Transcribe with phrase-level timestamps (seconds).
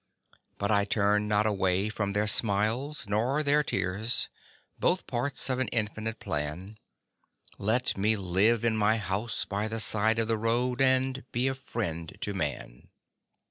[0.57, 4.29] But I turn not away from their smiles nor their tears
[4.79, 6.79] Both parts of an infinite plan;
[7.59, 11.53] Let me live in my house by the side of the road And be a
[11.53, 12.89] friend to man.